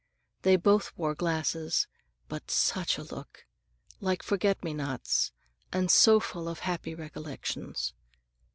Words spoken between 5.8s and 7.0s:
so full of happy